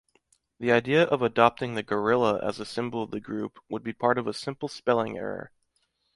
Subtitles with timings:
[0.59, 4.17] The idea of adopting the gorilla as a symbol of the group, would be part
[4.17, 5.51] of a simple spelling error.